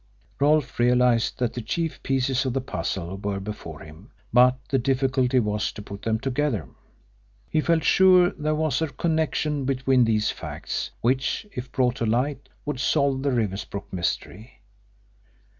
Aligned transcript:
Rolfe 0.39 0.79
realised 0.79 1.37
that 1.37 1.53
the 1.53 1.61
chief 1.61 2.01
pieces 2.01 2.43
of 2.43 2.53
the 2.53 2.59
puzzle 2.61 3.17
were 3.17 3.39
before 3.39 3.81
him, 3.81 4.09
but 4.33 4.57
the 4.69 4.79
difficulty 4.79 5.39
was 5.39 5.71
to 5.73 5.81
put 5.83 6.01
them 6.01 6.17
together. 6.19 6.67
He 7.51 7.61
felt 7.61 7.83
sure 7.83 8.31
there 8.31 8.55
was 8.55 8.81
a 8.81 8.87
connection 8.87 9.63
between 9.63 10.05
these 10.05 10.31
facts, 10.31 10.89
which, 11.01 11.45
if 11.51 11.71
brought 11.71 11.97
to 11.97 12.07
light, 12.07 12.49
would 12.65 12.79
solve 12.79 13.21
the 13.21 13.29
Riversbrook 13.31 13.93
mystery. 13.93 14.63